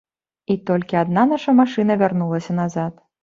І 0.53 0.55
толькі 0.69 0.97
адна 1.01 1.25
наша 1.33 1.55
машына 1.61 1.99
вярнулася 2.05 2.57
назад. 2.63 2.93